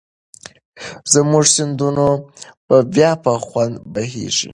[1.13, 2.05] زموږ سیندونه
[2.67, 4.49] به بیا په خوند بهېږي.